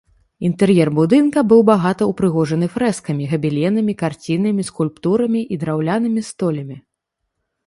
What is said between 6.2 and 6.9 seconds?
столямі.